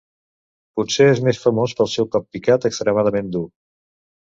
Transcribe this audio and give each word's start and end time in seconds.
Potser 0.79 1.07
és 1.11 1.21
més 1.29 1.43
famós 1.45 1.77
pel 1.83 1.93
seu 1.99 2.11
cop 2.19 2.29
picat 2.39 2.69
extremadament 2.75 3.35
dur. 3.41 3.49